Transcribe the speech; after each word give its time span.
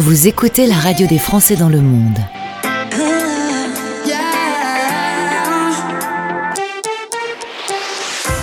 Vous 0.00 0.28
écoutez 0.28 0.66
la 0.66 0.76
radio 0.76 1.06
des 1.06 1.18
Français 1.18 1.56
dans 1.56 1.68
le 1.68 1.82
monde. 1.82 2.18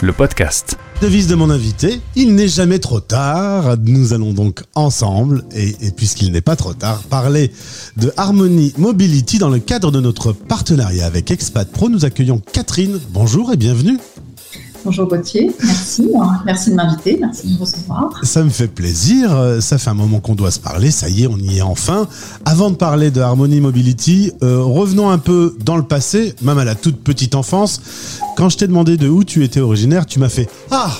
Le 0.04 0.14
podcast. 0.14 0.78
Devise 1.02 1.26
de 1.28 1.34
mon 1.34 1.50
invité, 1.50 2.00
il 2.16 2.36
n'est 2.36 2.48
jamais 2.48 2.78
trop 2.78 3.00
tard. 3.00 3.76
Nous 3.84 4.14
allons 4.14 4.34
donc 4.34 4.62
ensemble, 4.76 5.46
et, 5.56 5.76
et 5.82 5.90
puisqu'il 5.90 6.32
n'est 6.32 6.42
pas 6.42 6.56
trop 6.56 6.76
tard, 6.76 7.02
parler 7.02 7.52
de 7.98 8.14
Harmony 8.18 8.74
Mobility 8.78 9.40
dans 9.40 9.50
le 9.50 9.58
cadre 9.58 9.92
de 9.92 10.00
notre 10.00 10.34
partenariat 10.34 11.08
avec 11.08 11.32
Expat 11.32 11.68
Pro. 11.72 11.90
Nous 11.90 12.06
accueillons 12.06 12.40
Catherine. 12.54 13.00
Bonjour 13.10 13.52
et 13.52 13.58
bienvenue. 13.58 13.98
Bonjour 14.88 15.10
Gauthier, 15.10 15.52
merci. 15.66 16.10
Merci 16.46 16.70
de 16.70 16.76
m'inviter, 16.76 17.18
merci 17.20 17.46
de 17.46 17.56
me 17.56 17.60
recevoir. 17.60 18.10
Ça 18.24 18.42
me 18.42 18.50
fait 18.50 18.70
plaisir. 18.70 19.30
Ça 19.60 19.78
fait 19.78 19.90
un 19.90 19.94
moment 19.94 20.22
qu'on 20.22 20.34
doit 20.34 20.50
se 20.50 20.62
parler. 20.62 20.92
Ça 20.92 21.10
y 21.10 21.24
est, 21.24 21.28
on 21.28 21.38
y 21.38 21.58
est 21.58 21.62
enfin. 21.62 22.08
Avant 22.46 22.72
de 22.72 22.78
parler 22.78 23.12
de 23.12 23.20
Harmony 23.20 23.60
Mobility, 23.60 24.32
euh, 24.44 24.64
revenons 24.64 25.10
un 25.10 25.18
peu 25.18 25.58
dans 25.60 25.76
le 25.76 25.84
passé, 25.84 26.34
même 26.42 26.58
à 26.58 26.64
la 26.64 26.74
toute 26.74 27.04
petite 27.04 27.36
enfance. 27.36 27.82
Quand 28.38 28.48
je 28.48 28.60
t'ai 28.60 28.68
demandé 28.68 28.96
de 28.96 29.10
où 29.10 29.26
tu 29.26 29.44
étais 29.44 29.60
originaire, 29.60 30.06
tu 30.06 30.20
m'as 30.20 30.30
fait 30.30 30.48
Ah 30.72 30.92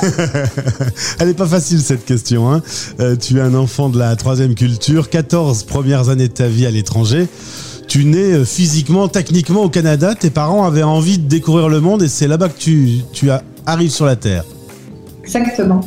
Elle 1.18 1.26
n'est 1.26 1.34
pas 1.34 1.48
facile 1.48 1.80
cette 1.80 2.04
question. 2.04 2.52
Hein 2.52 2.62
euh, 3.00 3.16
tu 3.16 3.38
es 3.38 3.40
un 3.40 3.54
enfant 3.54 3.88
de 3.88 3.98
la 3.98 4.14
troisième 4.14 4.54
culture, 4.54 5.10
14 5.10 5.64
premières 5.64 6.08
années 6.08 6.28
de 6.28 6.34
ta 6.34 6.46
vie 6.46 6.66
à 6.66 6.70
l'étranger 6.70 7.26
tu 7.94 8.04
nais 8.04 8.32
euh, 8.32 8.44
physiquement, 8.44 9.06
techniquement 9.06 9.62
au 9.62 9.68
Canada, 9.68 10.16
tes 10.16 10.30
parents 10.30 10.64
avaient 10.64 10.82
envie 10.82 11.16
de 11.16 11.28
découvrir 11.28 11.68
le 11.68 11.80
monde 11.80 12.02
et 12.02 12.08
c'est 12.08 12.26
là-bas 12.26 12.48
que 12.48 12.58
tu, 12.58 13.02
tu 13.12 13.30
arrives 13.66 13.92
sur 13.92 14.04
la 14.04 14.16
Terre. 14.16 14.42
Exactement. 15.22 15.80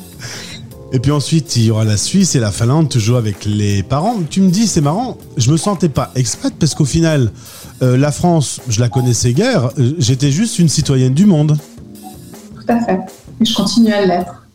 Et 0.93 0.99
puis 0.99 1.11
ensuite, 1.11 1.57
il 1.57 1.65
y 1.65 1.71
aura 1.71 1.83
la 1.83 1.97
Suisse 1.97 2.33
et 2.35 2.39
la 2.39 2.51
Finlande, 2.51 2.87
toujours 2.87 3.17
avec 3.17 3.43
les 3.43 3.83
parents. 3.83 4.15
Tu 4.29 4.39
me 4.39 4.49
dis, 4.49 4.67
c'est 4.67 4.79
marrant, 4.79 5.17
je 5.35 5.51
me 5.51 5.57
sentais 5.57 5.89
pas 5.89 6.11
expat 6.15 6.53
parce 6.57 6.75
qu'au 6.75 6.85
final, 6.85 7.29
euh, 7.81 7.97
la 7.97 8.13
France, 8.13 8.61
je 8.69 8.79
la 8.79 8.87
connaissais 8.87 9.33
guère, 9.33 9.71
euh, 9.77 9.91
j'étais 9.97 10.31
juste 10.31 10.59
une 10.59 10.69
citoyenne 10.69 11.13
du 11.13 11.25
monde. 11.25 11.57
Tout 12.55 12.71
à 12.71 12.85
fait. 12.85 12.99
Et 13.41 13.43
je 13.43 13.53
continue 13.53 13.91
à 13.91 14.05
l'être. 14.05 14.46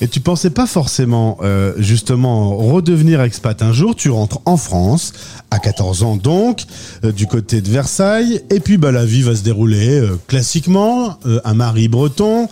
Et 0.00 0.08
tu 0.08 0.20
pensais 0.20 0.50
pas 0.50 0.66
forcément, 0.66 1.38
euh, 1.42 1.72
justement, 1.78 2.56
redevenir 2.56 3.20
expat 3.20 3.60
un 3.62 3.72
jour. 3.72 3.96
Tu 3.96 4.10
rentres 4.10 4.40
en 4.44 4.56
France, 4.56 5.12
à 5.50 5.58
14 5.58 6.02
ans 6.02 6.16
donc, 6.16 6.64
euh, 7.04 7.12
du 7.12 7.26
côté 7.26 7.60
de 7.60 7.68
Versailles. 7.68 8.40
Et 8.50 8.60
puis, 8.60 8.78
bah, 8.78 8.92
la 8.92 9.04
vie 9.04 9.22
va 9.22 9.34
se 9.34 9.42
dérouler 9.42 10.00
euh, 10.00 10.16
classiquement. 10.26 11.18
un 11.44 11.54
mari 11.54 11.88
breton. 11.88 12.48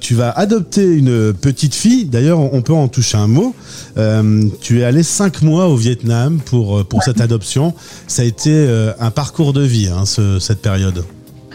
tu 0.00 0.14
vas 0.14 0.30
adopter 0.30 0.84
une 0.84 1.32
petite 1.32 1.74
fille. 1.74 2.04
D'ailleurs, 2.06 2.38
on 2.40 2.62
peut 2.62 2.72
en 2.72 2.88
toucher 2.88 3.18
un 3.18 3.26
mot. 3.26 3.54
tu 4.60 4.80
es 4.80 4.84
allé 4.84 5.02
cinq 5.02 5.42
mois 5.42 5.68
au 5.68 5.76
Vietnam 5.76 6.40
pour, 6.44 6.84
pour 6.84 7.02
cette 7.02 7.20
adoption. 7.20 7.74
Ça 8.06 8.22
a 8.22 8.24
été 8.24 8.68
un 8.98 9.10
parcours 9.10 9.52
de 9.52 9.62
vie, 9.62 9.88
hein, 9.88 10.04
cette 10.06 10.62
période 10.62 11.04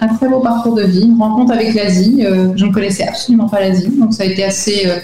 un 0.01 0.07
très 0.07 0.27
beau 0.27 0.39
parcours 0.39 0.75
de 0.75 0.83
vie, 0.83 1.03
une 1.03 1.21
rencontre 1.21 1.53
avec 1.53 1.73
l'Asie. 1.73 2.25
Euh, 2.25 2.53
je 2.55 2.65
ne 2.65 2.71
connaissais 2.71 3.07
absolument 3.07 3.49
pas 3.49 3.59
l'Asie, 3.59 3.89
donc 3.89 4.13
ça 4.13 4.23
a 4.23 4.25
été 4.25 4.43
assez. 4.43 4.83
Euh, 4.85 4.99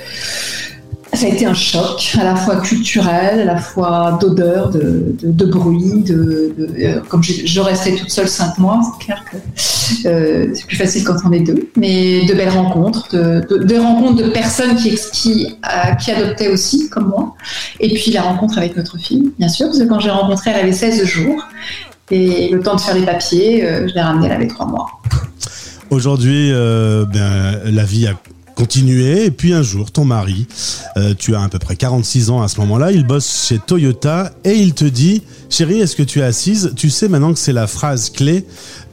ça 1.13 1.27
a 1.27 1.29
été 1.29 1.45
un 1.45 1.53
choc, 1.53 2.13
à 2.19 2.25
la 2.25 2.35
fois 2.35 2.57
culturel, 2.57 3.39
à 3.39 3.45
la 3.45 3.55
fois 3.55 4.17
d'odeur, 4.19 4.69
de, 4.69 5.45
bruit. 5.45 6.03
De, 6.03 6.53
euh, 6.77 6.99
comme 7.07 7.23
je, 7.23 7.59
restais 7.61 7.95
toute 7.95 8.09
seule 8.09 8.27
cinq 8.27 8.57
mois, 8.57 8.81
c'est 8.83 9.05
clair 9.05 9.23
que 9.31 9.37
c'est 9.55 10.67
plus 10.67 10.75
facile 10.75 11.05
quand 11.05 11.15
on 11.25 11.31
est 11.31 11.39
deux. 11.39 11.69
Mais 11.77 12.25
de 12.25 12.33
belles 12.33 12.49
rencontres, 12.49 13.15
de, 13.15 13.77
rencontres 13.77 14.23
de 14.23 14.29
personnes 14.29 14.75
qui 14.75 15.55
adoptaient 15.63 16.49
aussi, 16.49 16.89
comme 16.89 17.07
moi. 17.07 17.33
Et 17.79 17.93
puis 17.93 18.11
la 18.11 18.23
rencontre 18.23 18.57
avec 18.57 18.75
notre 18.75 18.97
fille, 18.97 19.31
bien 19.39 19.47
sûr, 19.47 19.67
parce 19.67 19.79
que 19.79 19.85
quand 19.85 20.01
j'ai 20.01 20.09
rencontré, 20.09 20.51
elle 20.53 20.63
avait 20.63 20.73
16 20.73 21.05
jours. 21.05 21.41
Et 22.11 22.49
le 22.49 22.61
temps 22.61 22.75
de 22.75 22.81
faire 22.81 22.95
les 22.95 23.05
papiers, 23.05 23.65
euh, 23.65 23.87
je 23.87 23.93
l'ai 23.93 24.01
ramené, 24.01 24.27
elle 24.27 24.33
avait 24.33 24.47
trois 24.47 24.65
mois. 24.65 24.87
Aujourd'hui, 25.89 26.51
euh, 26.51 27.05
ben, 27.05 27.59
la 27.65 27.83
vie 27.83 28.07
a 28.07 28.13
continué. 28.55 29.25
Et 29.25 29.31
puis 29.31 29.53
un 29.53 29.61
jour, 29.61 29.91
ton 29.91 30.05
mari, 30.05 30.47
euh, 30.97 31.13
tu 31.17 31.35
as 31.35 31.41
à 31.41 31.49
peu 31.49 31.59
près 31.59 31.75
46 31.75 32.29
ans 32.29 32.41
à 32.41 32.47
ce 32.47 32.59
moment-là, 32.61 32.91
il 32.91 33.05
bosse 33.05 33.47
chez 33.47 33.59
Toyota 33.59 34.31
et 34.43 34.53
il 34.53 34.73
te 34.73 34.85
dit, 34.85 35.23
chérie, 35.49 35.81
est-ce 35.81 35.95
que 35.95 36.03
tu 36.03 36.19
es 36.19 36.23
assise? 36.23 36.73
Tu 36.75 36.89
sais 36.89 37.07
maintenant 37.07 37.33
que 37.33 37.39
c'est 37.39 37.53
la 37.53 37.67
phrase 37.67 38.09
clé 38.09 38.45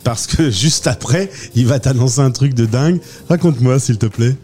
parce 0.04 0.26
que 0.26 0.50
juste 0.50 0.86
après, 0.86 1.30
il 1.54 1.66
va 1.66 1.78
t'annoncer 1.78 2.20
un 2.20 2.30
truc 2.30 2.54
de 2.54 2.66
dingue. 2.66 3.00
Raconte-moi, 3.28 3.78
s'il 3.78 3.98
te 3.98 4.06
plaît. 4.06 4.36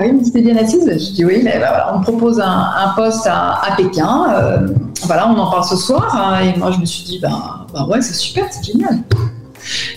Oui, 0.00 0.12
me 0.12 0.40
bien 0.40 0.56
assise. 0.56 0.84
Je 0.86 1.12
dis 1.12 1.24
oui, 1.24 1.40
mais 1.44 1.58
bah, 1.58 1.92
on 1.94 1.98
me 1.98 2.02
propose 2.02 2.40
un, 2.40 2.92
poste 2.96 3.26
à, 3.26 3.74
Pékin. 3.76 4.26
Euh, 4.30 4.68
voilà, 5.04 5.28
on 5.28 5.38
en 5.38 5.50
parle 5.50 5.64
ce 5.64 5.76
soir. 5.76 6.14
Hein, 6.16 6.40
et 6.40 6.58
moi, 6.58 6.70
je 6.70 6.80
me 6.80 6.84
suis 6.84 7.04
dit, 7.04 7.18
bah, 7.20 7.66
bah 7.72 7.86
ouais, 7.86 8.00
c'est 8.00 8.14
super, 8.14 8.46
c'est 8.50 8.64
génial. 8.64 8.98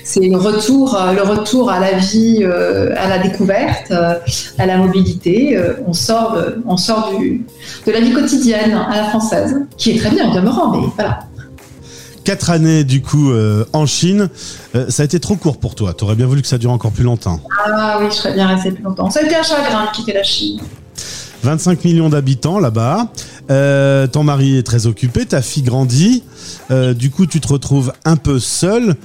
C'est 0.03 0.22
le 0.22 0.38
retour, 0.38 0.96
euh, 0.96 1.13
le 1.13 1.24
retour 1.24 1.69
à 1.69 1.80
la 1.80 1.94
vie, 1.94 2.40
euh, 2.41 2.94
à 2.96 3.09
la 3.09 3.19
découverte, 3.19 3.91
à 3.91 4.66
la 4.66 4.78
mobilité. 4.78 5.59
on 5.86 5.94
sort, 5.94 6.38
de, 6.38 6.63
on 6.68 6.78
sort 6.78 7.13
du, 7.18 7.46
de 7.86 7.91
la 7.91 8.00
vie 8.00 8.13
quotidienne 8.13 8.74
à 8.74 8.96
la 8.96 9.03
française, 9.06 9.66
qui 9.78 9.91
est 9.91 10.00
très 10.00 10.12
bien, 10.12 10.34
demeurant, 10.34 10.72
mais 10.72 10.88
voilà. 10.96 11.19
Quatre 12.27 12.49
années 12.49 12.83
du 12.83 13.01
coup 13.01 13.31
euh, 13.31 13.63
en 13.71 13.85
Chine, 13.85 14.27
euh, 14.75 14.89
ça 14.89 15.03
a 15.03 15.05
été 15.05 15.17
trop 15.17 15.38
court 15.38 15.61
pour 15.61 15.75
toi. 15.75 15.93
Tu 15.93 16.03
aurais 16.03 16.15
bien 16.15 16.25
voulu 16.25 16.41
que 16.41 16.47
ça 16.49 16.57
dure 16.57 16.71
encore 16.71 16.91
plus 16.91 17.05
longtemps. 17.05 17.39
Ah 17.65 17.99
oui, 18.01 18.07
je 18.09 18.15
serais 18.15 18.33
bien 18.33 18.47
resté 18.47 18.73
plus 18.73 18.83
longtemps. 18.83 19.09
Ça 19.09 19.21
a 19.21 19.23
été 19.23 19.33
un 19.33 19.43
chagrin 19.43 19.85
de 19.85 19.91
quitter 19.95 20.11
la 20.11 20.23
Chine. 20.23 20.59
25 21.43 21.85
millions 21.85 22.09
d'habitants 22.09 22.59
là-bas. 22.59 23.13
Euh, 23.49 24.07
ton 24.07 24.23
mari 24.23 24.57
est 24.57 24.63
très 24.63 24.88
occupé, 24.88 25.25
ta 25.25 25.41
fille 25.41 25.63
grandit. 25.63 26.23
du 26.69 27.11
coup, 27.11 27.27
tu 27.27 27.39
te 27.39 27.47
retrouves 27.47 27.93
un 28.03 28.17
peu 28.17 28.39
seul. 28.39 28.97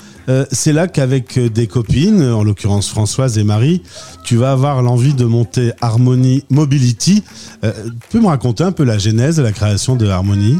c'est 0.50 0.72
là 0.72 0.88
qu'avec 0.88 1.38
des 1.38 1.68
copines, 1.68 2.24
en 2.24 2.42
l'occurrence 2.42 2.88
Françoise 2.88 3.38
et 3.38 3.44
Marie, 3.44 3.84
tu 4.24 4.34
vas 4.34 4.50
avoir 4.50 4.82
l'envie 4.82 5.14
de 5.14 5.26
monter 5.26 5.70
Harmony 5.80 6.42
Mobility. 6.50 7.22
tu 7.62 7.68
peux 8.10 8.18
me 8.18 8.26
raconter 8.26 8.64
un 8.64 8.72
peu 8.72 8.82
la 8.82 8.98
genèse 8.98 9.36
de 9.36 9.44
la 9.44 9.52
création 9.52 9.94
de 9.94 10.08
Harmony? 10.08 10.58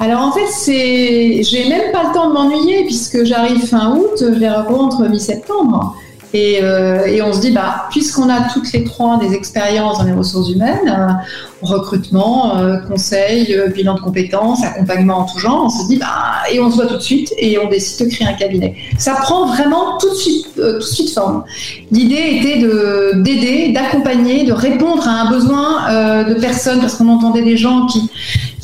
Alors 0.00 0.22
en 0.22 0.32
fait, 0.32 0.46
c'est, 0.50 1.42
j'ai 1.42 1.68
même 1.68 1.92
pas 1.92 2.04
le 2.08 2.14
temps 2.14 2.28
de 2.28 2.34
m'ennuyer 2.34 2.84
puisque 2.84 3.24
j'arrive 3.24 3.66
fin 3.66 3.96
août, 3.96 4.18
je 4.18 4.26
les 4.26 4.48
rencontre 4.48 5.08
mi-septembre. 5.08 5.96
Et, 6.32 6.58
euh, 6.62 7.06
et, 7.06 7.22
on 7.22 7.32
se 7.32 7.40
dit, 7.40 7.52
bah, 7.52 7.86
puisqu'on 7.90 8.28
a 8.28 8.48
toutes 8.52 8.72
les 8.72 8.82
trois 8.82 9.18
des 9.18 9.34
expériences 9.34 9.98
dans 9.98 10.04
les 10.04 10.12
ressources 10.12 10.50
humaines, 10.50 11.16
recrutement, 11.64 12.58
euh, 12.58 12.76
conseil, 12.76 13.56
bilan 13.74 13.94
de 13.94 14.00
compétences, 14.00 14.64
accompagnement 14.64 15.18
en 15.18 15.24
tout 15.24 15.38
genre, 15.38 15.64
on 15.66 15.68
se 15.68 15.88
dit, 15.88 15.96
bah, 15.96 16.06
et 16.52 16.60
on 16.60 16.70
se 16.70 16.76
voit 16.76 16.86
tout 16.86 16.96
de 16.96 17.02
suite 17.02 17.32
et 17.38 17.58
on 17.58 17.68
décide 17.68 18.06
de 18.06 18.10
créer 18.10 18.26
un 18.26 18.34
cabinet. 18.34 18.74
Ça 18.98 19.14
prend 19.14 19.46
vraiment 19.46 19.98
tout 19.98 20.10
de 20.10 20.14
suite, 20.14 20.46
tout 20.54 20.62
de 20.62 20.80
suite 20.80 21.10
forme. 21.10 21.44
L'idée 21.90 22.38
était 22.38 22.58
de, 22.60 23.22
d'aider, 23.22 23.72
d'accompagner, 23.72 24.44
de 24.44 24.52
répondre 24.52 25.06
à 25.08 25.22
un 25.22 25.30
besoin 25.30 26.24
de 26.24 26.34
personnes, 26.34 26.80
parce 26.80 26.96
qu'on 26.96 27.08
entendait 27.08 27.42
des 27.42 27.56
gens 27.56 27.86
qui, 27.86 28.10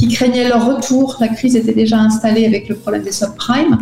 qui 0.01 0.09
craignaient 0.09 0.49
leur 0.49 0.67
retour. 0.67 1.17
La 1.21 1.29
crise 1.29 1.57
était 1.57 1.75
déjà 1.75 1.99
installée 1.99 2.47
avec 2.47 2.69
le 2.69 2.75
problème 2.75 3.03
des 3.03 3.13
subprimes. 3.13 3.79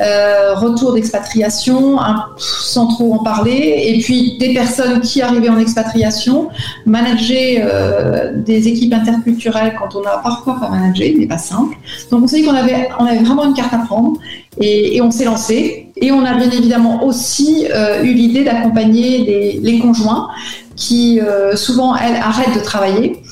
Euh, 0.00 0.54
retour 0.54 0.92
d'expatriation, 0.92 1.98
sans 2.36 2.88
trop 2.88 3.14
en 3.14 3.18
parler. 3.22 3.84
Et 3.86 3.98
puis 4.02 4.36
des 4.38 4.52
personnes 4.52 5.00
qui 5.00 5.22
arrivaient 5.22 5.48
en 5.48 5.58
expatriation, 5.58 6.50
manager 6.84 7.66
euh, 7.66 8.32
équipes 8.68 8.94
interculturelles 8.94 9.74
quand 9.78 9.96
on 9.96 10.04
a 10.04 10.18
parfois 10.18 10.58
pas 10.60 10.68
managé, 10.68 11.14
mais 11.18 11.26
pas 11.26 11.38
simple. 11.38 11.76
Donc 12.10 12.24
on 12.24 12.26
s'est 12.26 12.36
dit 12.36 12.44
qu'on 12.44 12.54
avait, 12.54 12.88
on 12.98 13.06
avait 13.06 13.22
vraiment 13.22 13.44
une 13.44 13.54
carte 13.54 13.74
à 13.74 13.78
prendre. 13.78 14.18
Et, 14.60 15.00
on 15.00 15.10
s'est 15.10 15.24
lancé. 15.24 15.88
Et 15.96 16.12
on 16.12 16.24
a 16.24 16.34
bien 16.34 16.50
évidemment 16.50 17.04
aussi 17.04 17.66
euh, 17.72 18.02
eu 18.02 18.12
l'idée 18.12 18.44
d'accompagner 18.44 19.60
les, 19.60 19.78
conjoints 19.78 20.28
qui 20.76 21.20
souvent, 21.54 21.96
elles, 21.96 22.16
arrêtent 22.16 22.54
de 22.54 22.60
travailler 22.60 23.22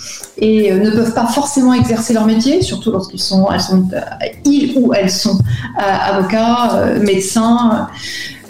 et 0.41 0.73
euh, 0.73 0.79
ne 0.79 0.91
peuvent 0.91 1.15
pas 1.15 1.27
forcément 1.27 1.75
exercer 1.75 2.15
leur 2.15 2.27
métier, 2.27 2.63
surtout 2.63 2.91
lorsqu'ils 2.91 3.21
sont, 3.21 3.49
elles 3.53 3.61
sont, 3.61 3.89
euh, 3.93 4.27
ils 4.45 4.73
ou 4.77 4.93
elles 4.95 5.11
sont 5.11 5.39
euh, 5.39 5.83
avocats, 5.83 6.97
médecins. 7.03 7.89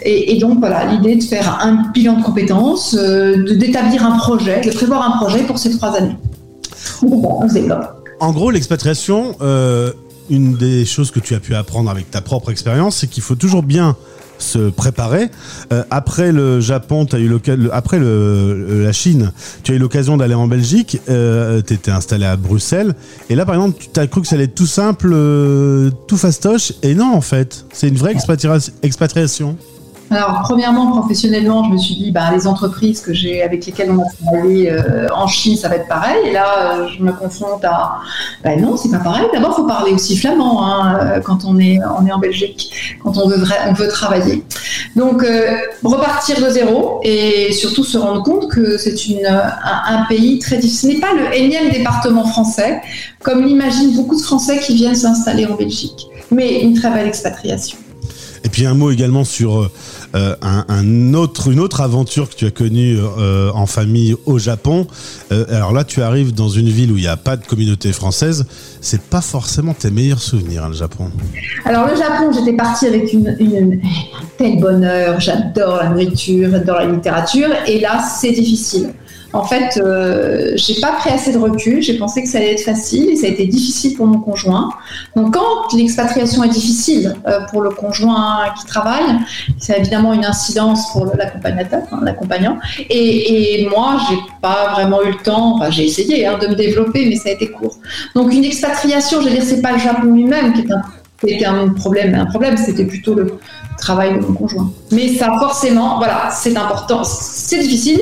Et, 0.03 0.39
donc 0.39 0.59
voilà, 0.59 0.85
l'idée 0.85 1.15
de 1.15 1.23
faire 1.23 1.59
un 1.61 1.91
bilan 1.93 2.13
de 2.13 2.23
compétences, 2.23 2.95
d'établir 2.95 4.03
un 4.03 4.17
projet, 4.17 4.61
de 4.61 4.71
prévoir 4.71 5.05
un 5.05 5.17
projet 5.17 5.43
pour 5.43 5.59
ces 5.59 5.77
trois 5.77 5.95
années. 5.95 6.15
En 8.19 8.31
gros, 8.31 8.51
l'expatriation, 8.51 9.35
une 10.29 10.55
des 10.55 10.85
choses 10.85 11.11
que 11.11 11.19
tu 11.19 11.35
as 11.35 11.39
pu 11.39 11.55
apprendre 11.55 11.89
avec 11.89 12.09
ta 12.11 12.21
propre 12.21 12.51
expérience, 12.51 12.97
c'est 12.97 13.07
qu'il 13.07 13.23
faut 13.23 13.35
toujours 13.35 13.63
bien 13.63 13.95
se 14.41 14.69
préparer. 14.69 15.29
Euh, 15.71 15.83
après 15.89 16.31
le 16.31 16.59
Japon, 16.59 17.05
as 17.11 17.19
eu 17.19 17.31
après 17.71 17.99
la 17.99 18.91
Chine, 18.91 19.31
tu 19.63 19.71
as 19.71 19.75
eu 19.75 19.77
l'occasion 19.77 20.17
d'aller 20.17 20.33
en 20.33 20.47
Belgique. 20.47 20.99
Euh, 21.09 21.61
tu 21.65 21.73
étais 21.73 21.91
installé 21.91 22.25
à 22.25 22.35
Bruxelles. 22.35 22.95
Et 23.29 23.35
là, 23.35 23.45
par 23.45 23.55
exemple, 23.55 23.83
tu 23.93 23.99
as 23.99 24.07
cru 24.07 24.21
que 24.21 24.27
ça 24.27 24.35
allait 24.35 24.45
être 24.45 24.55
tout 24.55 24.65
simple, 24.65 25.11
euh, 25.13 25.91
tout 26.07 26.17
fastoche. 26.17 26.73
Et 26.83 26.95
non, 26.95 27.13
en 27.13 27.21
fait, 27.21 27.65
c'est 27.71 27.87
une 27.87 27.97
vraie 27.97 28.15
expatriation. 28.83 29.57
Alors, 30.11 30.41
premièrement, 30.43 30.87
professionnellement, 30.87 31.63
je 31.63 31.69
me 31.69 31.77
suis 31.77 31.95
dit, 31.95 32.11
bah, 32.11 32.31
les 32.33 32.45
entreprises 32.45 32.99
que 32.99 33.13
j'ai, 33.13 33.41
avec 33.43 33.65
lesquelles 33.65 33.89
on 33.91 34.01
a 34.01 34.05
travaillé 34.21 34.69
euh, 34.69 35.07
en 35.15 35.25
Chine, 35.25 35.55
ça 35.55 35.69
va 35.69 35.77
être 35.77 35.87
pareil. 35.87 36.27
Et 36.27 36.33
là, 36.33 36.73
euh, 36.73 36.87
je 36.89 37.01
me 37.01 37.13
confronte 37.13 37.63
à, 37.63 37.99
bah, 38.43 38.57
non, 38.57 38.75
c'est 38.75 38.91
pas 38.91 38.97
pareil. 38.97 39.23
D'abord, 39.31 39.55
faut 39.55 39.65
parler 39.65 39.93
aussi 39.93 40.17
flamand 40.17 40.67
hein, 40.67 40.99
euh, 40.99 41.19
quand 41.21 41.45
on 41.45 41.57
est, 41.59 41.79
on 41.97 42.05
est 42.05 42.11
en 42.11 42.19
Belgique, 42.19 42.97
quand 43.01 43.17
on 43.17 43.29
veut, 43.29 43.41
on 43.69 43.71
veut 43.71 43.87
travailler. 43.87 44.43
Donc, 44.97 45.25
repartir 45.81 46.41
de 46.45 46.49
zéro 46.49 46.99
et 47.03 47.53
surtout 47.53 47.85
se 47.85 47.97
rendre 47.97 48.21
compte 48.23 48.49
que 48.49 48.77
c'est 48.77 49.07
une, 49.07 49.25
un, 49.25 49.53
un, 49.87 50.05
pays 50.09 50.39
très 50.39 50.57
difficile. 50.57 50.89
Ce 50.91 50.93
n'est 50.93 50.99
pas 50.99 51.13
le 51.13 51.33
énième 51.33 51.69
département 51.69 52.25
français, 52.25 52.81
comme 53.23 53.45
l'imaginent 53.45 53.95
beaucoup 53.95 54.17
de 54.17 54.21
Français 54.21 54.59
qui 54.59 54.75
viennent 54.75 54.95
s'installer 54.95 55.45
en 55.45 55.55
Belgique, 55.55 56.07
mais 56.31 56.61
une 56.61 56.73
très 56.73 56.89
belle 56.89 57.07
expatriation. 57.07 57.77
Et 58.43 58.49
puis 58.49 58.65
un 58.65 58.73
mot 58.73 58.91
également 58.91 59.23
sur 59.23 59.69
euh, 60.15 60.35
un, 60.41 61.13
autre, 61.13 61.51
une 61.51 61.59
autre 61.59 61.81
aventure 61.81 62.29
que 62.29 62.35
tu 62.35 62.45
as 62.45 62.51
connue 62.51 62.97
euh, 62.99 63.51
en 63.53 63.65
famille 63.65 64.15
au 64.25 64.39
Japon. 64.39 64.87
Euh, 65.31 65.45
alors 65.49 65.73
là, 65.73 65.83
tu 65.83 66.01
arrives 66.01 66.33
dans 66.33 66.49
une 66.49 66.69
ville 66.69 66.91
où 66.91 66.97
il 66.97 67.01
n'y 67.01 67.07
a 67.07 67.17
pas 67.17 67.37
de 67.37 67.45
communauté 67.45 67.93
française. 67.93 68.45
C'est 68.81 69.01
pas 69.01 69.21
forcément 69.21 69.73
tes 69.73 69.91
meilleurs 69.91 70.21
souvenirs, 70.21 70.65
hein, 70.65 70.69
le 70.69 70.75
Japon. 70.75 71.11
Alors 71.65 71.87
le 71.87 71.95
Japon, 71.95 72.31
j'étais 72.33 72.53
partie 72.57 72.87
avec 72.87 73.13
une, 73.13 73.35
une, 73.39 73.73
un 73.73 74.25
tel 74.37 74.59
bonheur. 74.59 75.19
J'adore 75.19 75.77
la 75.77 75.89
nourriture, 75.89 76.49
j'adore 76.51 76.79
la 76.79 76.87
littérature. 76.87 77.49
Et 77.67 77.79
là, 77.79 78.03
c'est 78.19 78.31
difficile 78.31 78.91
en 79.33 79.43
fait, 79.43 79.77
euh, 79.77 80.51
j'ai 80.55 80.79
pas 80.81 80.93
pris 80.93 81.09
assez 81.09 81.31
de 81.31 81.37
recul. 81.37 81.81
J'ai 81.81 81.97
pensé 81.97 82.21
que 82.21 82.27
ça 82.27 82.37
allait 82.37 82.53
être 82.53 82.63
facile 82.63 83.09
et 83.09 83.15
ça 83.15 83.27
a 83.27 83.29
été 83.29 83.45
difficile 83.45 83.95
pour 83.95 84.07
mon 84.07 84.19
conjoint. 84.19 84.69
Donc, 85.15 85.33
quand 85.33 85.73
l'expatriation 85.75 86.43
est 86.43 86.49
difficile 86.49 87.15
euh, 87.27 87.39
pour 87.49 87.61
le 87.61 87.69
conjoint 87.69 88.39
qui 88.59 88.65
travaille, 88.65 89.19
c'est 89.57 89.77
évidemment 89.77 90.13
une 90.13 90.25
incidence 90.25 90.91
pour 90.91 91.05
l'accompagnateur, 91.15 91.83
hein, 91.91 91.99
l'accompagnant. 92.03 92.59
Et, 92.89 93.61
et, 93.61 93.69
moi, 93.69 93.97
j'ai 94.09 94.17
pas 94.41 94.73
vraiment 94.73 95.01
eu 95.03 95.11
le 95.11 95.23
temps. 95.23 95.55
Enfin, 95.55 95.69
j'ai 95.69 95.85
essayé 95.85 96.25
hein, 96.25 96.37
de 96.41 96.47
me 96.47 96.55
développer, 96.55 97.05
mais 97.07 97.15
ça 97.15 97.29
a 97.29 97.31
été 97.33 97.49
court. 97.49 97.77
Donc, 98.15 98.33
une 98.33 98.43
expatriation, 98.43 99.21
je 99.21 99.27
veux 99.27 99.33
dire, 99.33 99.43
c'est 99.43 99.61
pas 99.61 99.71
le 99.73 99.79
Japon 99.79 100.13
lui-même 100.13 100.53
qui 100.53 100.61
est 100.61 100.71
un 100.71 100.83
un 101.45 101.69
problème. 101.69 102.15
Un 102.15 102.25
problème, 102.25 102.57
c'était 102.57 102.85
plutôt 102.85 103.13
le 103.13 103.33
travail 103.77 104.15
de 104.15 104.19
mon 104.19 104.33
conjoint. 104.33 104.71
Mais 104.91 105.13
ça, 105.15 105.27
forcément, 105.39 105.97
voilà, 105.97 106.29
c'est 106.31 106.55
important. 106.57 107.03
C'est 107.03 107.59
difficile, 107.59 107.99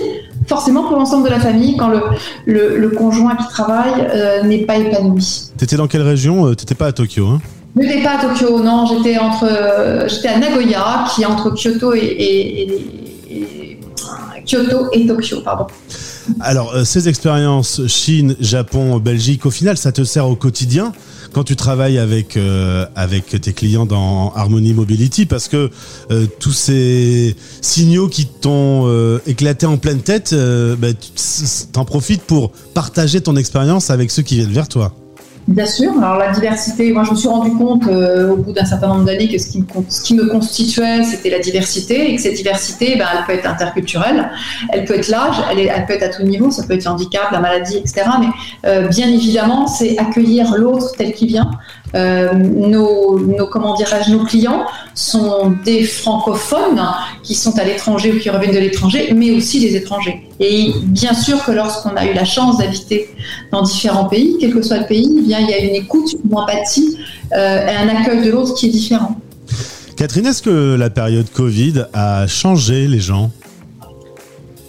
forcément 0.50 0.84
pour 0.84 0.98
l'ensemble 0.98 1.26
de 1.26 1.30
la 1.30 1.40
famille 1.40 1.78
quand 1.78 1.88
le, 1.88 2.78
le, 2.78 2.90
conjoint 2.90 3.36
qui 3.36 3.48
travaille 3.48 3.94
euh, 4.14 4.44
n'est 4.44 4.66
pas 4.66 4.78
épanoui. 4.78 5.52
T'étais 5.58 5.78
dans 5.78 5.88
quelle 5.88 6.02
région 6.02 6.48
euh, 6.48 6.56
T'étais 6.56 6.76
pas 6.76 6.88
à 6.88 6.92
Tokyo 6.92 7.28
hein? 7.28 7.40
Je 7.76 7.82
n'étais 7.82 8.02
pas 8.02 8.18
à 8.18 8.22
Tokyo, 8.22 8.62
non, 8.62 8.88
j'étais 8.88 9.20
entre, 9.20 9.46
euh, 9.50 10.08
j'étais 10.08 10.28
à 10.28 10.40
Nagoya, 10.40 11.06
qui 11.14 11.22
est 11.22 11.26
entre 11.26 11.52
Kyoto 11.52 11.94
et, 11.94 12.68
et, 13.30 13.80
Kyoto 14.44 14.88
et 14.92 15.06
Tokyo, 15.06 15.42
pardon. 15.46 15.68
Alors, 16.40 16.86
ces 16.86 17.10
expériences 17.10 17.86
Chine, 17.88 18.36
Japon, 18.40 18.98
Belgique, 19.00 19.46
au 19.46 19.52
final, 19.52 19.78
ça 19.78 19.92
te 19.92 20.04
sert 20.04 20.28
au 20.28 20.36
quotidien 20.36 20.94
quand 21.34 21.44
tu 21.44 21.56
travailles 21.56 21.98
avec 21.98 22.38
euh, 22.38 22.86
avec 22.96 23.40
tes 23.42 23.54
clients 23.54 23.86
dans 23.86 24.34
Harmony 24.36 24.74
Mobility 24.74 25.26
parce 25.26 25.48
que 25.48 25.70
euh, 26.12 26.26
tous 26.40 26.52
ces 26.52 27.36
signaux 27.62 28.08
qui 28.08 28.26
t'ont 28.26 28.84
euh, 28.88 29.20
éclaté 29.28 29.66
en 29.66 29.78
pleine 29.78 30.02
tête, 30.02 30.34
bah, 30.34 30.88
t'en 31.72 31.86
profites 31.86 32.24
pour 32.24 32.52
partager 32.74 33.22
ton 33.22 33.36
expérience 33.36 33.90
avec 33.90 34.12
ceux 34.12 34.22
qui 34.22 34.36
viennent 34.36 34.52
vers 34.52 34.68
toi. 34.68 34.94
Bien 35.50 35.66
sûr. 35.66 35.98
Alors 35.98 36.18
la 36.18 36.30
diversité, 36.30 36.94
moi 36.94 37.04
je 37.04 37.10
me 37.10 37.16
suis 37.16 37.28
rendu 37.28 37.52
compte 37.54 37.88
euh, 37.88 38.34
au 38.34 38.36
bout 38.36 38.52
d'un 38.52 38.66
certain 38.66 38.88
nombre 38.88 39.06
d'années 39.06 39.28
que 39.28 39.40
ce 39.40 39.50
qui, 39.50 40.14
me, 40.14 40.28
constituait, 40.28 41.04
c'était 41.04 41.32
la 41.32 41.40
diversité 41.40 42.12
et 42.12 42.16
que 42.16 42.22
cette 42.22 42.36
diversité, 42.36 42.96
ben, 42.98 43.08
elle 43.12 43.26
peut 43.26 43.34
être 43.34 43.50
interculturelle, 43.50 44.30
elle 44.72 44.86
peut 44.86 44.94
être 44.94 45.08
l'âge, 45.08 45.38
elle, 45.50 45.86
peut 45.88 45.94
être 45.94 46.04
à 46.04 46.10
tout 46.10 46.22
niveau, 46.22 46.52
ça 46.52 46.62
peut 46.68 46.76
être 46.76 46.86
handicap, 46.86 47.32
la 47.32 47.40
maladie, 47.40 47.78
etc. 47.78 48.04
Mais 48.20 48.28
euh, 48.70 48.88
bien 48.90 49.08
évidemment, 49.08 49.66
c'est 49.66 49.98
accueillir 49.98 50.54
l'autre 50.56 50.92
tel 50.96 51.14
qu'il 51.14 51.30
vient, 51.30 51.50
euh, 51.96 52.34
nos, 52.34 53.20
nos, 53.20 53.48
comment 53.48 53.76
nos 54.10 54.26
clients 54.26 54.66
sont 54.94 55.56
des 55.66 55.84
francophones 55.84 56.82
qui 57.24 57.36
sont 57.36 57.58
à 57.58 57.64
l'étranger 57.64 58.14
ou 58.14 58.20
qui 58.20 58.30
reviennent 58.30 58.54
de 58.54 58.60
l'étranger, 58.60 59.12
mais 59.16 59.32
aussi 59.32 59.60
des 59.60 59.76
étrangers. 59.76 60.28
Et 60.40 60.74
bien 60.84 61.14
sûr 61.14 61.44
que 61.44 61.52
lorsqu'on 61.52 61.96
a 61.96 62.06
eu 62.06 62.14
la 62.14 62.26
chance 62.26 62.58
d'habiter 62.58 63.10
dans 63.52 63.64
différents 63.64 64.06
pays, 64.06 64.38
quel 64.40 64.54
que 64.54 64.62
soit 64.62 64.78
le 64.78 64.86
pays, 64.86 65.12
eh 65.18 65.22
bien, 65.22 65.40
il 65.40 65.50
y 65.50 65.54
a 65.54 65.60
une 65.60 65.76
écoute, 65.76 66.16
une 66.24 66.36
empathie 66.36 66.98
euh, 67.34 67.68
et 67.68 67.76
un 67.76 67.90
accueil 67.90 68.24
de 68.24 68.32
l'autre 68.32 68.54
qui 68.56 68.68
est 68.68 68.72
différent. 68.72 69.16
Catherine, 69.96 70.28
est-ce 70.28 70.42
que 70.42 70.76
la 70.76 70.90
période 70.90 71.30
Covid 71.32 71.86
a 71.94 72.26
changé 72.28 72.88
les 72.88 73.00
gens? 73.00 73.32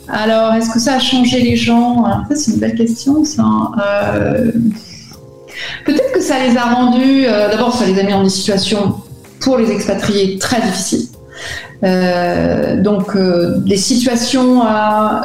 Alors, 0.09 0.55
est-ce 0.55 0.71
que 0.71 0.81
ça 0.81 0.95
a 0.95 0.99
changé 0.99 1.41
les 1.41 1.57
gens? 1.57 2.05
Ça, 2.29 2.35
c'est 2.35 2.51
une 2.53 2.59
belle 2.59 2.75
question, 2.75 3.25
ça. 3.25 3.45
Euh, 3.79 4.51
Peut-être 4.51 4.90
ça 6.21 6.39
les 6.39 6.57
a 6.57 6.65
rendus, 6.65 7.27
euh, 7.27 7.51
d'abord 7.51 7.75
ça 7.75 7.87
les 7.87 7.99
a 7.99 8.03
mis 8.03 8.13
en 8.13 8.23
une 8.23 8.31
situation 8.31 8.97
pour 9.41 9.59
les 9.59 9.71
expatriés 9.71 10.39
très 10.39 10.61
difficile. 10.61 11.07
Euh, 11.83 12.81
donc 12.81 13.17
euh, 13.17 13.57
des 13.59 13.77
situations, 13.77 14.63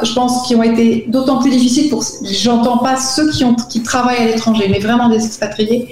je 0.02 0.14
pense, 0.14 0.46
qui 0.46 0.54
ont 0.54 0.62
été 0.62 1.04
d'autant 1.08 1.40
plus 1.40 1.50
difficiles 1.50 1.90
pour, 1.90 2.02
j'entends 2.24 2.78
pas 2.78 2.96
ceux 2.96 3.30
qui, 3.30 3.44
ont, 3.44 3.54
qui 3.54 3.82
travaillent 3.82 4.22
à 4.22 4.26
l'étranger, 4.26 4.68
mais 4.70 4.78
vraiment 4.78 5.08
des 5.08 5.24
expatriés 5.24 5.88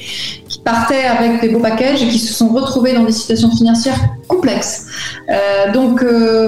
qui 0.49 0.61
partaient 0.61 1.05
avec 1.05 1.41
des 1.41 1.49
beaux 1.49 1.61
packages 1.61 2.03
et 2.03 2.09
qui 2.09 2.19
se 2.19 2.33
sont 2.33 2.49
retrouvés 2.49 2.95
dans 2.95 3.05
des 3.05 3.13
situations 3.13 3.51
financières 3.51 3.99
complexes. 4.29 4.87
donc 5.75 6.05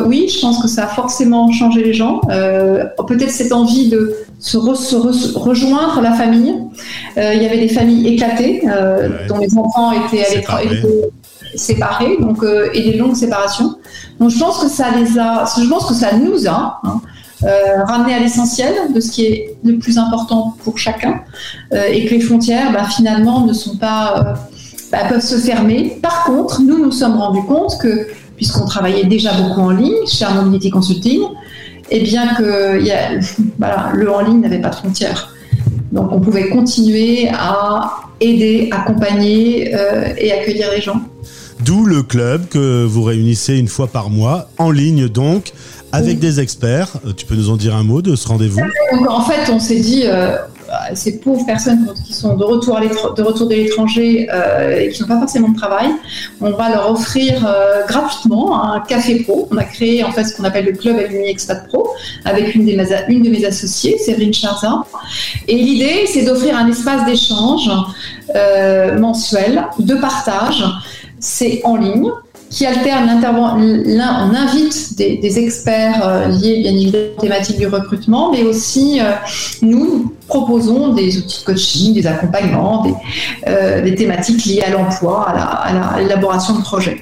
oui, 0.07 0.29
je 0.35 0.41
pense 0.41 0.63
que 0.63 0.69
ça 0.69 0.85
a 0.85 0.89
forcément 0.89 1.51
changé 1.53 1.83
les 1.83 1.93
gens. 1.93 2.21
Peut-être 3.07 3.31
cette 3.31 3.53
envie 3.53 3.89
de 3.89 4.17
se, 4.39 4.57
rejoindre 5.39 6.01
la 6.01 6.13
famille. 6.13 6.55
Euh, 7.17 7.35
il 7.35 7.43
y 7.43 7.47
avait 7.47 7.59
des 7.59 7.69
familles 7.69 8.15
éclatées, 8.15 8.63
euh, 8.69 9.27
dont 9.29 9.39
les 9.39 9.57
enfants 9.57 9.93
étaient, 9.93 10.43
séparés, 11.57 12.17
donc, 12.21 12.43
euh, 12.43 12.69
et 12.73 12.83
des 12.83 12.97
longues 12.97 13.15
séparations. 13.15 13.77
Donc 14.21 14.31
je 14.31 14.39
pense 14.39 14.59
que 14.59 14.69
ça 14.69 14.91
les 14.97 15.19
a, 15.19 15.45
je 15.59 15.69
pense 15.69 15.87
que 15.87 15.95
ça 15.95 16.17
nous 16.17 16.47
a 16.49 16.81
hein, 16.85 17.01
ramené 17.87 18.15
à 18.15 18.19
l'essentiel 18.19 18.93
de 18.95 19.01
ce 19.01 19.11
qui 19.11 19.27
est 19.27 19.57
le 19.65 19.79
plus 19.79 19.99
important 19.99 20.57
pour 20.65 20.79
chacun, 20.79 21.21
et 21.73 22.07
que 22.07 22.15
les 22.15 22.21
frontières, 22.21 22.73
bah, 22.73 22.85
finalement, 22.85 23.45
ne 23.45 23.53
sont 23.53 23.77
pas, 23.77 24.35
bah, 24.91 24.99
peuvent 25.09 25.25
se 25.25 25.37
fermer. 25.37 25.99
Par 26.03 26.25
contre, 26.25 26.63
nous 26.63 26.79
nous 26.79 26.93
sommes 26.93 27.17
rendus 27.17 27.45
compte 27.47 27.79
que 27.79 28.09
puisqu'on 28.37 28.67
travaillait 28.67 29.05
déjà 29.05 29.33
beaucoup 29.33 29.61
en 29.61 29.71
ligne 29.71 30.07
chez 30.07 30.27
Mobility 30.35 30.71
Consulting, 30.71 31.23
et 31.91 32.01
bien 32.01 32.35
que 32.35 32.81
le 33.95 34.13
en 34.13 34.21
ligne 34.21 34.41
n'avait 34.41 34.61
pas 34.61 34.71
de 34.71 34.75
frontières. 34.77 35.35
Donc 35.93 36.13
on 36.13 36.21
pouvait 36.21 36.49
continuer 36.49 37.29
à 37.33 37.91
aider, 38.21 38.69
accompagner 38.73 39.75
euh, 39.75 40.13
et 40.19 40.33
accueillir 40.33 40.71
les 40.71 40.81
gens. 40.81 41.01
D'où 41.67 41.85
le 41.85 42.05
club 42.05 42.47
que 42.49 42.85
vous 42.85 43.03
réunissez 43.03 43.57
une 43.57 43.67
fois 43.67 43.89
par 43.89 44.09
mois, 44.09 44.49
en 44.57 44.71
ligne 44.71 45.09
donc, 45.09 45.53
avec 45.91 46.21
des 46.21 46.39
experts. 46.39 46.91
Euh, 47.05 47.13
tu 47.13 47.27
peux 47.27 47.35
nous 47.35 47.51
en 47.51 47.57
dire 47.57 47.75
un 47.75 47.83
mot 47.83 48.03
de 48.03 48.15
ce 48.15 48.29
rendez-vous? 48.29 48.63
En 49.09 49.23
fait, 49.23 49.51
on 49.51 49.59
s'est 49.59 49.81
dit, 49.81 50.05
euh, 50.05 50.37
ces 50.95 51.19
pauvres 51.19 51.45
personnes 51.45 51.93
qui 52.07 52.13
sont 52.13 52.37
de 52.37 52.45
retour, 52.45 52.79
de, 52.79 53.23
retour 53.23 53.49
de 53.49 53.55
l'étranger 53.55 54.29
euh, 54.33 54.79
et 54.79 54.91
qui 54.91 55.03
n'ont 55.03 55.09
pas 55.09 55.19
forcément 55.19 55.49
de 55.49 55.57
travail, 55.57 55.89
on 56.41 56.53
va 56.53 56.71
leur 56.71 56.89
offrir 56.89 57.45
euh, 57.45 57.85
gratuitement 57.89 58.63
un 58.63 58.79
café 58.81 59.25
pro. 59.25 59.49
On 59.51 59.57
a 59.57 59.65
créé 59.65 60.05
en 60.05 60.13
fait 60.13 60.23
ce 60.23 60.37
qu'on 60.37 60.45
appelle 60.45 60.67
le 60.67 60.73
club 60.73 60.97
Alumni 60.99 61.31
Expat 61.31 61.67
Pro 61.67 61.89
avec 62.25 62.55
une, 62.55 62.65
des, 62.65 62.79
une 63.09 63.23
de 63.25 63.31
mes 63.31 63.45
associées, 63.45 63.99
Séverine 63.99 64.33
Charza. 64.33 64.85
Et 65.49 65.57
l'idée, 65.57 66.07
c'est 66.07 66.25
d'offrir 66.25 66.57
un 66.57 66.69
espace 66.69 67.05
d'échange 67.07 67.69
mensuel, 69.01 69.67
de 69.81 69.95
partage. 69.95 70.65
C'est 71.19 71.61
en 71.65 71.77
ligne 71.77 72.11
qui 72.51 72.65
alterne 72.65 73.21
l'un, 73.87 74.31
on 74.31 74.35
invite 74.35 74.97
des, 74.97 75.39
experts 75.39 76.07
euh, 76.07 76.27
liés 76.29 76.61
bien 76.61 76.73
évidemment 76.73 77.05
aux 77.19 77.21
thématiques 77.21 77.59
du 77.59 77.67
recrutement, 77.67 78.31
mais 78.31 78.45
aussi 78.45 79.01
euh, 79.01 79.13
nous 79.63 80.15
proposons 80.29 80.93
des 80.95 81.19
outils 81.19 81.41
de 81.41 81.45
coaching, 81.45 81.95
des 81.95 82.07
accompagnements, 82.07 82.85
des, 82.85 82.95
euh, 83.49 83.95
thématiques 83.97 84.45
liées 84.45 84.63
à 84.63 84.71
l'emploi, 84.71 85.29
à, 85.29 86.01
l'élaboration 86.01 86.55
de 86.55 86.63
projets. 86.63 86.99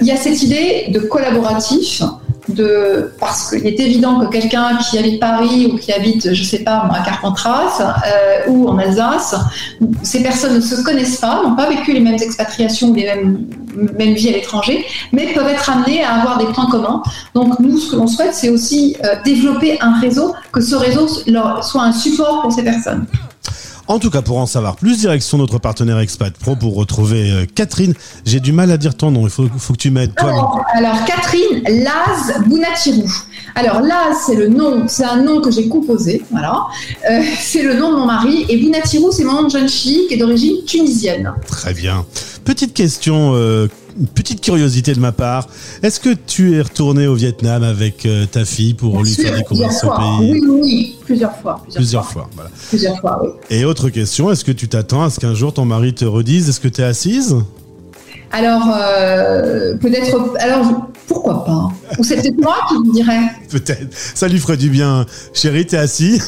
il 0.00 0.06
y 0.06 0.10
a 0.10 0.16
cette 0.16 0.42
idée 0.42 0.86
de 0.88 1.00
collaboratif 1.00 2.02
de 2.48 3.12
parce 3.18 3.50
qu'il 3.50 3.66
est 3.66 3.78
évident 3.80 4.20
que 4.20 4.26
quelqu'un 4.26 4.76
qui 4.76 4.98
habite 4.98 5.20
Paris 5.20 5.70
ou 5.72 5.76
qui 5.76 5.92
habite, 5.92 6.32
je 6.32 6.42
sais 6.42 6.60
pas, 6.60 6.88
à 6.92 7.04
Carpentras 7.04 7.80
euh, 7.80 8.50
ou 8.50 8.68
en 8.68 8.78
Alsace, 8.78 9.34
ces 10.02 10.22
personnes 10.22 10.54
ne 10.54 10.60
se 10.60 10.82
connaissent 10.82 11.18
pas, 11.18 11.42
n'ont 11.42 11.56
pas 11.56 11.68
vécu 11.68 11.92
les 11.92 12.00
mêmes 12.00 12.14
expatriations 12.14 12.88
ou 12.88 12.94
les 12.94 13.04
mêmes, 13.04 13.46
mêmes 13.98 14.14
vies 14.14 14.30
à 14.30 14.32
l'étranger, 14.32 14.84
mais 15.12 15.32
peuvent 15.32 15.48
être 15.48 15.68
amenées 15.70 16.02
à 16.02 16.14
avoir 16.14 16.38
des 16.38 16.46
points 16.46 16.70
communs. 16.70 17.02
Donc 17.34 17.58
nous, 17.58 17.78
ce 17.78 17.90
que 17.90 17.96
l'on 17.96 18.06
souhaite, 18.06 18.34
c'est 18.34 18.48
aussi 18.48 18.96
euh, 19.04 19.16
développer 19.24 19.78
un 19.80 19.98
réseau, 20.00 20.34
que 20.52 20.60
ce 20.60 20.74
réseau 20.74 21.08
soit 21.08 21.82
un 21.82 21.92
support 21.92 22.42
pour 22.42 22.52
ces 22.52 22.62
personnes. 22.62 23.06
En 23.88 23.98
tout 24.00 24.10
cas, 24.10 24.20
pour 24.20 24.38
en 24.38 24.46
savoir 24.46 24.76
plus, 24.76 24.98
direction 24.98 25.38
notre 25.38 25.58
partenaire 25.58 26.00
Expat 26.00 26.36
Pro 26.36 26.56
pour 26.56 26.74
retrouver 26.74 27.30
euh, 27.30 27.46
Catherine. 27.54 27.94
J'ai 28.24 28.40
du 28.40 28.52
mal 28.52 28.70
à 28.72 28.76
dire 28.76 28.96
ton 28.96 29.12
nom, 29.12 29.22
il 29.22 29.30
faut, 29.30 29.46
faut 29.58 29.74
que 29.74 29.78
tu 29.78 29.90
m'aides. 29.90 30.12
Alors, 30.16 30.60
alors, 30.74 31.04
Catherine 31.04 31.62
Laz 31.84 32.46
Bounatirou. 32.46 33.08
Alors 33.54 33.80
Laz, 33.80 34.16
c'est 34.26 34.34
le 34.34 34.48
nom, 34.48 34.86
c'est 34.88 35.04
un 35.04 35.22
nom 35.22 35.40
que 35.40 35.50
j'ai 35.50 35.68
composé, 35.68 36.22
voilà. 36.30 36.66
Euh, 37.10 37.22
c'est 37.40 37.62
le 37.62 37.74
nom 37.74 37.92
de 37.92 37.96
mon 37.96 38.06
mari 38.06 38.44
et 38.48 38.58
Bounatirou, 38.58 39.12
c'est 39.12 39.24
mon 39.24 39.34
nom 39.34 39.44
de 39.44 39.50
jeune 39.50 39.68
fille 39.68 40.08
qui 40.08 40.14
est 40.14 40.18
d'origine 40.18 40.64
tunisienne. 40.66 41.32
Très 41.46 41.72
bien. 41.72 42.04
Petite 42.44 42.74
question, 42.74 43.32
euh, 43.34 43.68
une 43.98 44.06
petite 44.06 44.40
curiosité 44.40 44.94
de 44.94 45.00
ma 45.00 45.12
part. 45.12 45.48
Est-ce 45.82 46.00
que 46.00 46.10
tu 46.10 46.56
es 46.56 46.60
retourné 46.62 47.06
au 47.06 47.14
Vietnam 47.14 47.62
avec 47.62 48.04
euh, 48.06 48.26
ta 48.26 48.44
fille 48.44 48.74
pour 48.74 48.92
Bien 48.94 49.02
lui 49.02 49.10
sûr, 49.10 49.24
faire 49.24 49.36
découvrir 49.36 49.72
ce 49.72 49.86
fois. 49.86 49.96
pays? 50.18 50.32
Oui, 50.32 50.40
oui, 50.48 50.60
oui, 50.62 50.96
plusieurs 51.04 51.34
fois. 51.36 51.60
Plusieurs, 51.62 51.80
Plusieurs 51.80 52.04
fois. 52.04 52.22
fois. 52.22 52.30
voilà. 52.34 52.50
Plusieurs 52.68 52.98
fois, 53.00 53.20
oui. 53.22 53.30
Et 53.50 53.64
autre 53.64 53.88
question, 53.90 54.30
est-ce 54.30 54.44
que 54.44 54.52
tu 54.52 54.68
t'attends 54.68 55.02
à 55.04 55.10
ce 55.10 55.18
qu'un 55.20 55.34
jour 55.34 55.52
ton 55.54 55.64
mari 55.64 55.94
te 55.94 56.04
redise 56.04 56.48
est-ce 56.48 56.60
que 56.60 56.68
tu 56.68 56.80
es 56.82 56.84
assise? 56.84 57.36
Alors, 58.32 58.68
euh, 58.76 59.76
peut-être. 59.78 60.18
Alors, 60.40 60.88
pourquoi 61.06 61.44
pas 61.44 61.68
Ou 61.98 62.02
c'est 62.02 62.16
peut-être 62.16 62.42
moi 62.42 62.56
qui 62.68 62.74
vous 62.74 62.92
dirais. 62.92 63.20
Peut-être. 63.50 63.86
Ça 63.92 64.26
lui 64.26 64.40
ferait 64.40 64.56
du 64.56 64.68
bien. 64.68 65.06
Chérie, 65.32 65.64
t'es 65.64 65.76
assis 65.76 66.20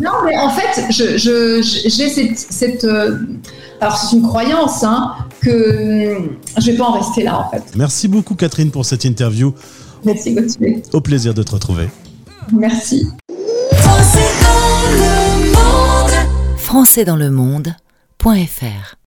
Non, 0.00 0.12
mais 0.24 0.38
en 0.38 0.50
fait, 0.50 0.86
j'ai 0.90 2.08
cette. 2.08 2.38
cette, 2.38 2.84
euh, 2.84 3.18
alors, 3.80 3.96
c'est 3.96 4.16
une 4.16 4.22
croyance, 4.22 4.84
hein, 4.84 5.12
que 5.42 6.16
hum, 6.16 6.36
je 6.58 6.70
vais 6.70 6.76
pas 6.76 6.84
en 6.84 6.92
rester 6.92 7.22
là, 7.22 7.46
en 7.46 7.50
fait. 7.50 7.62
Merci 7.76 8.08
beaucoup 8.08 8.34
Catherine 8.34 8.70
pour 8.70 8.84
cette 8.84 9.04
interview. 9.04 9.54
Merci, 10.04 10.34
Gauthier. 10.34 10.82
Au 10.92 11.00
plaisir 11.00 11.34
de 11.34 11.42
te 11.42 11.52
retrouver. 11.52 11.88
Merci. 12.52 13.08
Français 16.56 17.04
dans 17.04 17.16
le 17.16 17.30
monde.fr 17.30 18.96